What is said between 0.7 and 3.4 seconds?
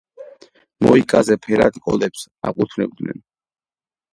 მოიკაზე ფერად კოდებს აკუთვნებდნენ.